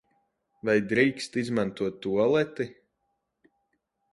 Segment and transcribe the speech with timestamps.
[0.69, 2.69] Vai drīkst izmantot tualeti?